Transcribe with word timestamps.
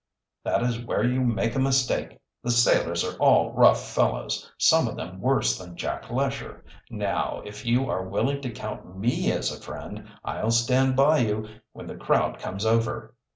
"That 0.43 0.63
is 0.63 0.83
where 0.83 1.03
you 1.03 1.21
make 1.23 1.53
a 1.53 1.59
mistake. 1.59 2.17
The 2.41 2.49
sailors 2.49 3.03
are 3.03 3.15
all 3.19 3.51
rough 3.53 3.87
fellows, 3.93 4.51
some 4.57 4.87
of 4.87 4.95
them 4.95 5.21
worse 5.21 5.59
than 5.59 5.75
Jack 5.77 6.09
Lesher. 6.09 6.65
Now, 6.89 7.43
if 7.45 7.67
you 7.67 7.87
are 7.87 8.09
willing 8.09 8.41
to 8.41 8.49
count 8.49 8.97
me 8.97 9.31
as 9.31 9.51
a 9.51 9.61
friend, 9.61 10.07
I'll 10.25 10.49
stand 10.49 10.95
by 10.95 11.19
you 11.19 11.47
when 11.73 11.85
the 11.85 11.93
crowd 11.97 12.39
comes 12.39 12.65
over." 12.65 13.13